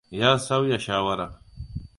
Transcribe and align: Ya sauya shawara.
Ya 0.09 0.39
sauya 0.39 0.77
shawara. 0.79 1.41